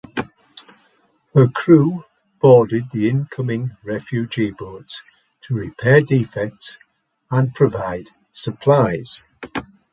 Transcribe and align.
Her 1.35 1.47
crew 1.47 2.05
boarded 2.41 2.89
the 2.89 3.07
incoming 3.07 3.77
refugee 3.83 4.49
boats 4.49 5.03
to 5.41 5.53
repair 5.53 6.01
defects 6.01 6.79
and 7.29 7.53
provide 7.53 8.09
supplies. 8.31 9.25